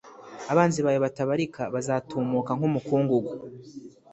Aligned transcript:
Abanzi 0.51 0.79
bawe 0.85 0.99
batabarika 1.05 1.61
bazatumuka 1.73 2.51
nk’umukungugu, 2.57 3.31